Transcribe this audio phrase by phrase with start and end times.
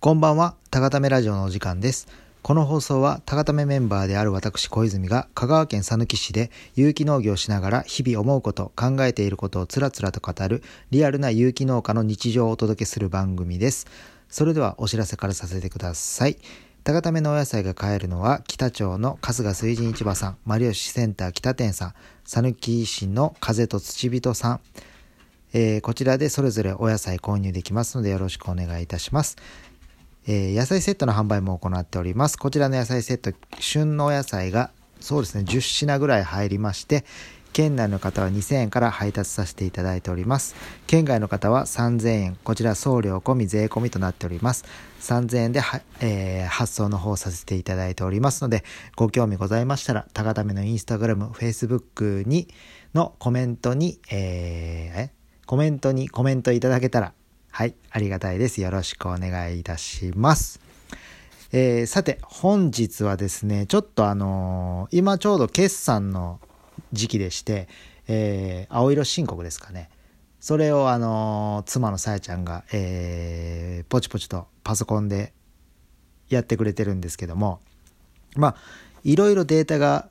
[0.00, 2.06] こんばんは、たがためラジオのお時間です。
[2.42, 13.88] この放送は、たがためメンバーである私小泉が、香川県佐貫市で有機農業をしながら日々思うこと、考えていることをつらつらと語る、リアルな有機農家の日常をお届けする番組です。
[14.28, 16.38] それではお知らせからさせてください。
[16.84, 24.60] たがためのお野菜が買えるのは、北町の春日水神市場さん、丸吉センター北店さん、佐貫市の風と土人さん、
[25.54, 29.36] えー、こちらでそれぞれお野菜購入できますのでよろしくお願いいたします。
[30.30, 32.36] えー、野菜セットの販売も行っております。
[32.36, 34.70] こちらの野菜セット、旬のお野菜が
[35.00, 37.06] そうですね、10品ぐらい入りまして、
[37.54, 40.54] 県内の方は2000円から配達させていただいております。
[40.86, 44.66] 県外の方は3000円、こちら送料込み税込みとなっております。
[45.00, 45.62] 3000円で
[46.00, 48.64] えー、発送の方させていただいておりますので、
[48.96, 52.48] ご興味ございましたら、高ためのインスタグラム、フェイスブックに、
[52.92, 57.14] のコメントに、えー、コメントにコメントいただけたら
[57.58, 58.60] はい、ありがたいです。
[58.60, 60.60] よろしくお願いいたします。
[61.50, 66.38] えー、さて、本日はですね、ちょっとあのー、今ちょうど決算の
[66.92, 67.66] 時期でして、
[68.06, 69.90] えー、青色申告ですかね。
[70.38, 75.32] それをあの妻のさやちゃんが、えーポチポチとパソコンで
[76.28, 77.58] やってくれてるんですけども、
[78.36, 78.56] まあ、
[79.02, 80.10] いろいろデータが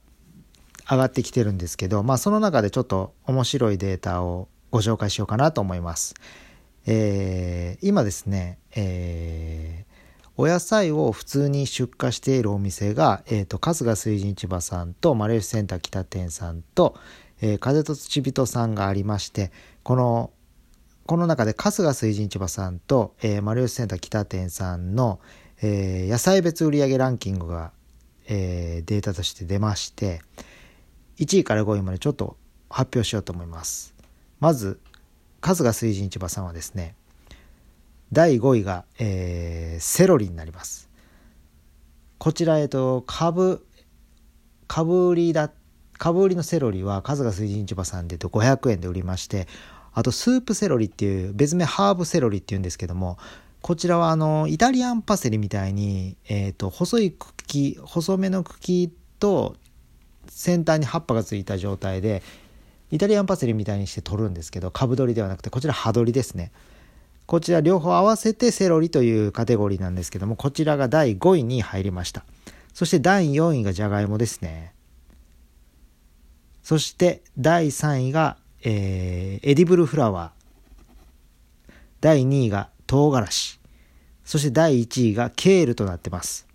[0.92, 6.14] 上がってきてるんですけど、まあ、その中でちょっと面白いデータをご紹介しようかなと思います。
[6.90, 16.98] えー、今ですね、えー、お野菜を普通に出荷しているお店が、えーと、春日水神市場さんとマレーシセンター北店さんと、
[17.42, 19.52] えー、風と土人さんがありまして
[19.84, 20.32] この
[21.06, 25.20] この中で春日水神市場さんと、えー、マレーシセンター北店さんの、
[25.62, 27.72] えー、野菜別売上ランキングが、
[28.28, 30.22] えー、データとして出まして
[31.18, 32.38] 1位から5位までちょっと
[32.70, 33.94] 発表しようと思います。
[34.40, 34.80] まず
[35.42, 36.96] 春日水神市場さんはですね
[38.12, 40.90] 第5位が、えー、セロリになります。
[42.18, 43.66] こちらえっと株
[44.68, 45.52] 株売りだ
[45.98, 49.48] 株売りのセロリは春日水神市場さんでと500円で売りまして
[49.94, 53.18] あとスープセロリっていう別名ハーブセロリっていうんですけども
[53.62, 59.56] こちらはあのイタリアンパセリみたいに、えーと、細い茎細めの茎と
[60.28, 62.22] 先端に葉っぱがついた状態で
[62.92, 66.52] イタリアンパセリみたいにして取るんですけど株取りではなくてこちら葉取りですね。
[67.26, 72.24] こちら両方合わせてセロリというカテゴリーなんですけどもこちらが第5位に入りました。
[72.74, 74.74] そして第4位がじゃがいもですね。
[76.64, 81.74] そして第3位が、えー、エディブルフラワー。
[82.00, 83.60] 第2位が唐辛子。
[84.24, 86.47] そして第1位がケールとなってます。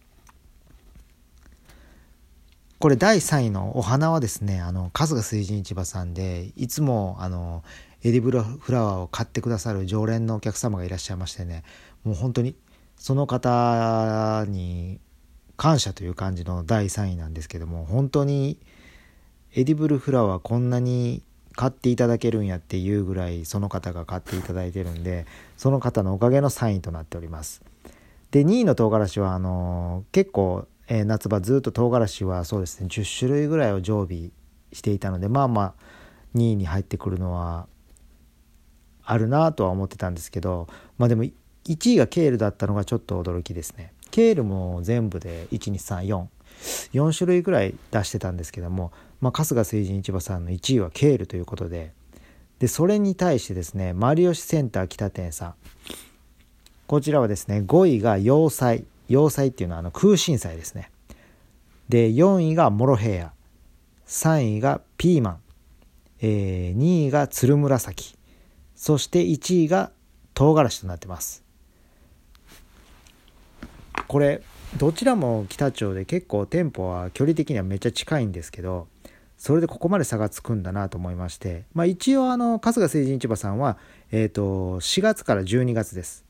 [2.82, 7.62] これ第3位のお花はですねあの春日水神市場さんでいつもあの
[8.02, 11.62] エディブルフラワーを買ってくださる常連のお客様がいらっしゃいましてね
[12.02, 12.56] もう本当に
[12.96, 14.98] その方に
[15.56, 18.58] 感謝という感じの第3位なんですけども本当に
[19.54, 21.22] エディブルフラワーこんなに
[21.54, 25.26] 買っていただけるんやっていうぐらいその方が買っていただいてるんで
[25.56, 27.62] その方のおかげの3位となっております。
[28.32, 34.28] で2位の唐辛子はあの結構えー、夏場ずっと唐辛子はそうですね10種類ぐらいを常備
[34.74, 35.74] していたのでまあまあ
[36.34, 37.66] 2位に入ってくるのは
[39.02, 41.32] あるなとは思ってたんですけどまあでも1
[41.64, 43.94] 位がケールだったのがちょっと驚きですね。
[44.10, 46.26] ケールも全部で1234
[46.92, 48.92] 4種類ぐらい出してたんですけども、
[49.22, 51.92] まあ、春日水神市場さんの1位はケールということで
[52.58, 55.54] でそれに対してですねマリオシセンター北店さん。
[56.86, 60.90] こちらはですね5位が要塞要塞っていうのはあの空心菜ですね。
[61.88, 63.32] で、4位がモロヘイヤ。
[64.06, 65.40] 3位がピーマン。
[66.22, 68.16] えー、2位がつるむらさき。
[68.74, 69.92] そして1位が
[70.32, 71.44] 唐辛子となってます。
[74.08, 74.42] これ、
[74.78, 78.88] どちらも北町で結構店舗は距離的にはめっちゃ近いんですけど、
[79.36, 83.76] それでここまで差がつくんだなと思いまして、まあ、一応あの春日成人市場さんは、
[84.10, 86.24] えー、と4月から12月です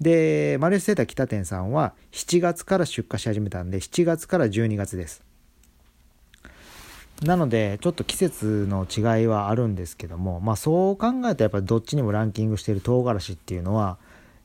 [0.00, 5.22] でマルセーター北店さんは7月から出荷し始めたんで7月から12月です。
[7.22, 13.98] なのでちょっと季節の違いはあるんですけどもまあそう考えたらやっぱりどっちにもランキングしている唐辛子っていうのは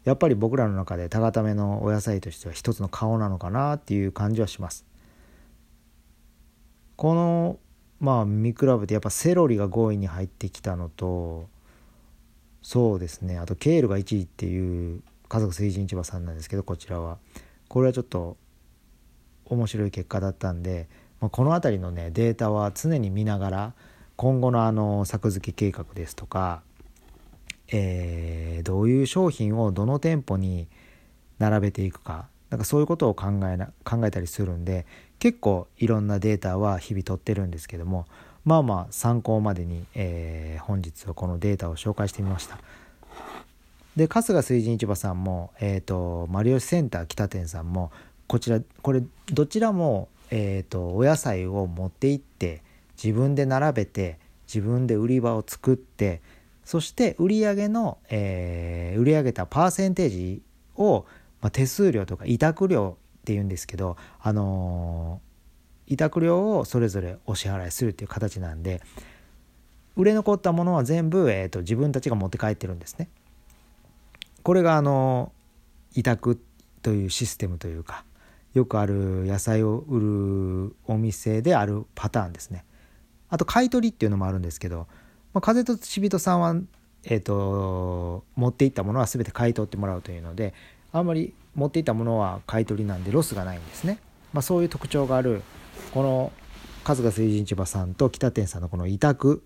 [0.04, 4.86] やっぱり僕らの中で高ためのお野菜としては一つの顔なのかなっていう感じはします。
[6.96, 7.60] この
[8.00, 11.48] まあ見比べてやっぱセロリが5位に入ってきたのと
[12.62, 13.40] そうですね。
[13.40, 17.20] あとケールが1位っていう家族水神市場さんなんですけどこちらは
[17.68, 18.36] これはちょっと
[19.46, 20.90] 面白い結果だったんで、
[21.22, 23.74] まあ、この辺りのねデータは常に見ながら
[24.16, 26.62] 今後のあの作付け計画ですとか、
[27.70, 30.68] えー、どういう商品をどの店舗に
[31.38, 34.86] 並べていくかなんかそういうことを考えな考えたりするんで
[35.20, 38.08] 結構いろんなデータは日々取ってるんですけども
[38.46, 42.58] まあまあ参考までに、えー、本日はこのデータを紹介してみました。
[44.00, 47.92] で春日水神市場さんも、えーと、マリオセンター北店さんも
[48.28, 52.64] こちらこれどちらも、えーと、お野菜を持って行って
[53.02, 54.18] 自分で並べて
[54.48, 56.22] 自分で売り場を作って
[56.64, 60.42] そして売り上げの、えー、売上たパーセンテージ
[60.78, 61.06] を、
[61.42, 68.82] まあ、手数料とか委託料っていうんですけど、あのー、委託料をそれぞれお支払いするっていう形なんで
[69.98, 73.10] 売れ残ったものは全部、えーと自分たちが持って帰ってるんですね。
[74.44, 75.32] これがあの
[75.94, 76.42] 委託
[76.82, 78.04] というシステムというか
[78.54, 80.00] よくある野菜を売
[80.70, 82.66] るお店であるパターンですね。
[83.30, 84.88] あと買い取りっていうのもあるんですけど、
[85.34, 86.56] まあ、風とちびとさんは、
[87.04, 90.56] えーと、持っていったものは全て買い取ってもらうというので
[90.92, 94.00] あんまり持っていったものは買い取りなんでロスがないんですね、
[94.34, 95.44] まあ、そういう特徴がある
[95.94, 96.32] この
[96.84, 99.44] 春日水神千葉さんと北店さんのこの委託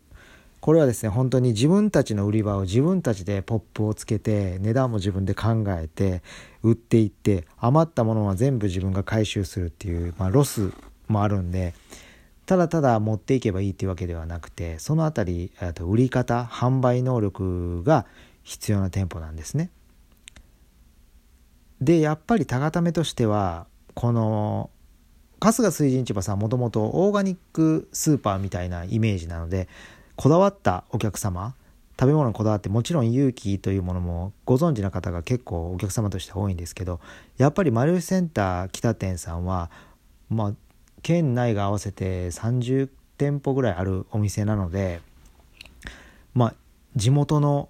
[0.63, 6.23] これはですね本当に自分たちの売り場を自分たちでポップをつけて値段も自分で考えて
[6.61, 10.71] 売っていって余ったものは全部自分が回収するっていう、まあ、ロス
[11.09, 11.73] もあるんで
[12.45, 18.05] ただただ持っていけばいいっていうわけではなくてその辺りと売り方販売能力が
[18.43, 19.69] 必要な店舗なんですね。
[21.81, 24.69] でやっぱり高ためとしてはこの
[25.41, 29.67] 春日水神市場さんもともとオーガニックスーパーみたいなイメージなので
[30.15, 31.55] こだわったお客様
[31.99, 36.99] 食べ物にこだわってもちろん勇気というものもご存知な方が結構お客様として多いんですけど
[37.37, 39.69] やっぱりマルセンター北店さんは
[40.29, 40.53] まあ
[41.01, 45.01] 県内が合わせて30店舗ぐらいあるお店なので
[46.33, 46.53] まあ
[46.95, 47.69] 地元の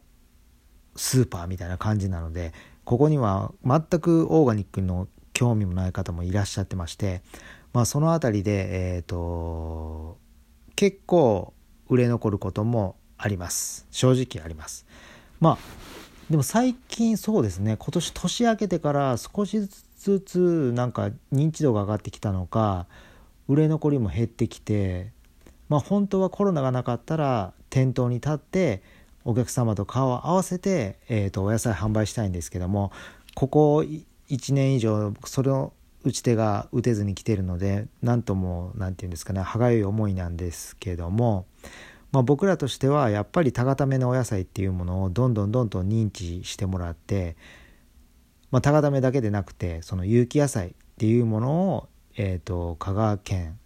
[0.96, 2.54] スーパーみたいな感じなので
[2.86, 7.22] ここには全くオーガニックの興味もない方もいらっしゃってまして
[7.74, 10.18] まあその辺りでえっ、ー、と
[10.76, 11.53] 結構
[11.90, 13.88] 売れ残ることもあります。
[13.92, 14.86] 正直あります。
[15.40, 15.58] まあ
[16.30, 17.78] でも最近そうですね。
[17.78, 19.60] 今年年明けてから少し
[20.04, 22.88] ずつなんか認知度が上がってきたのか
[23.48, 25.12] 売れ残りも減ってきて
[25.70, 28.82] まあ本当はコロナがなかったら店頭に立って
[29.26, 32.92] お客様と顔を合わせて、えー、とお野菜販売したいんですけども
[33.36, 33.86] ここ
[34.30, 35.72] 1年以上それを
[36.04, 41.46] 打ち手が打てずに来てるので何とも何て言うんですかね歯がゆい思いなんですけども、
[42.12, 47.38] まあ、僕らとしてはやっぱり高ためのお野菜っていうものをどんどんどんどん認知してもらって、
[48.52, 53.58] まあ、高ためだけでなくてその有機野菜っていうものを、えーと、香川県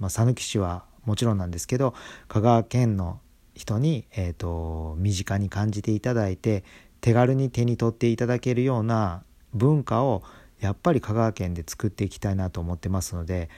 [0.00, 1.94] 讃岐、市はもちろんなんですけど
[2.28, 3.20] 香川県の
[3.54, 6.64] 人に、えーと身近に感じていただいて
[7.02, 10.22] 手軽に手に取っていただけるような文化を
[10.62, 13.50] やっぱり香川県で作っていきたいなと思ってますので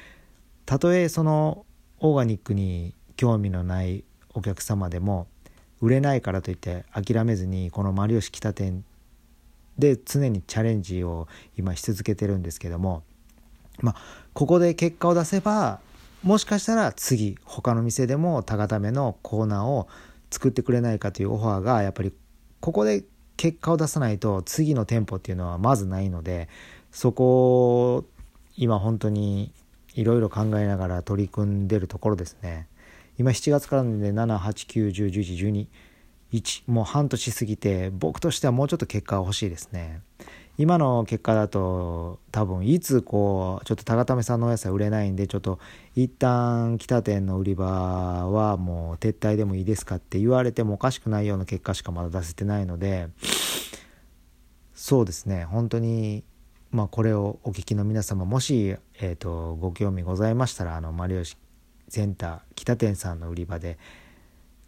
[0.65, 1.67] たとえその
[2.01, 5.27] オーガニックに興味のないお客様でも
[5.83, 8.85] 売れないからといって諦めずにこの丸吉北店
[9.79, 11.29] で常にチャレンジを
[11.59, 13.03] 今し続けてるんですけども
[13.81, 13.97] まあ
[14.33, 15.81] ここで結果を出せば
[16.23, 19.89] もしかしたら次他の店でも高ためのコーナーを
[20.31, 22.15] 作ってくれないかというオファーがやっぱり
[22.61, 23.05] ここで
[23.37, 26.49] 結果を出さないと次の店舗っていうのはまずないので
[26.95, 28.05] そこを
[28.57, 29.53] 今本当に
[29.95, 32.69] いろいろ考えながら取り組んでるところですね。
[33.19, 35.67] 今7月からで789101112
[36.67, 40.03] もう半年過ぎて僕としてはもうちょっと結果が欲しいですね。
[40.57, 45.59] 今の結果だと多分いつこうちょっと高為さんのお野菜売れないんでちょっと
[45.97, 53.09] 一旦北店の売り場はもう撤退でもいいですかって言われてもおかしくないような結果しかまだ出せてないので
[54.75, 55.45] そうですね。
[55.45, 56.23] 本当に
[56.75, 61.37] まあ、これをお聞きの皆様もし、えーと、ご興味ございましたらあのマリオシ
[61.87, 63.79] センター北店さんの売り場で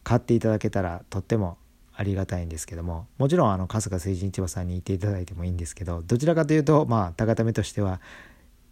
[0.04, 1.58] 買っていただけたらとっても
[1.92, 8.00] ありがたいんですけどももちろんあの春日成人市場さんに行っていただいてもいいんですけどどちらかというとまあ高ためとしては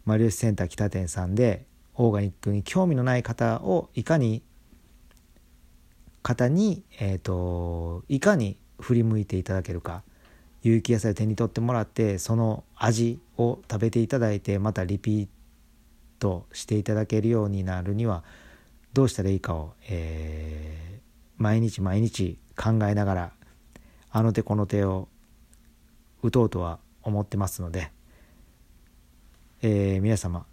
[0.05, 4.45] マリオシセンター北店さんでオーガニックに興味のない方をいかに
[6.23, 10.05] 方に、えーといかに振り向いていただけるか
[10.65, 15.29] 有機野菜を手に取ってもらってその味を食べていただいてまたリピー
[16.19, 18.25] トしていただけるようになるには
[18.93, 23.33] どうしたらいいかを、えー、毎日毎日考えながら
[24.11, 25.09] あの手この手を
[26.23, 27.91] 打とうとは思ってますので、
[29.63, 30.47] えー、皆様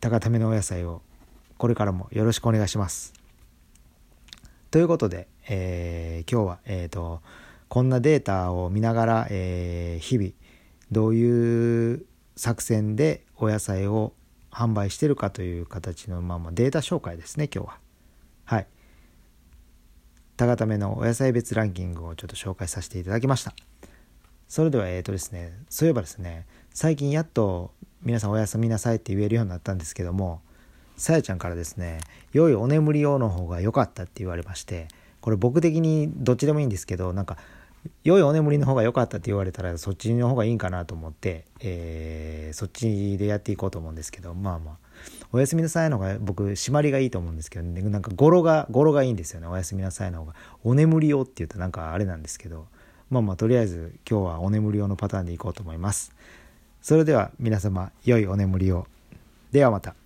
[0.00, 1.02] 高ためのお野菜を
[1.56, 3.14] これからもよろしくお願いします。
[4.72, 7.22] ということで、えー、今日はえ、ー、と
[7.68, 10.32] こんなデータを見ながら、えー、日々
[10.92, 12.06] どういう
[12.36, 14.12] 作戦でお野菜を
[14.50, 17.78] 販売してるかという形のままデータ紹介ですね今日は。
[18.44, 18.66] はい。
[20.36, 23.54] 高ためのお野菜別ランキングをちょっと紹介させていただきました。
[24.48, 27.72] それではえっ、ー、とですねそういえばですね最近やっと
[28.02, 30.42] 皆さんおやすみなさいって言えるようになったんですけども
[30.98, 32.00] さやちゃんからですね
[32.34, 34.88] 良いお眠り用の方が良かったって言われまして
[35.22, 37.38] これ僕的にどっちでもいいんですけどなんか
[38.04, 44.76] 良いお眠りの方が良かったって言われたらそっちの方がいいんかなと思って、えー、そっちでやっていこうと思うんですけどまあまあ。
[45.32, 49.46] おやすみなさいの方が僕締まりがいいと思うんですけどねなんか語呂が語呂がいいんですよね。
[49.46, 50.34] おやすみなさいの方が。
[50.62, 52.66] お眠り用って言うとなんかあれなんですけど。
[53.10, 56.12] まあまあとりあえず今日はお眠り用のパターンでいこうと思います。
[56.80, 58.86] それでは皆様良いお眠りを。
[59.52, 60.01] ではまた。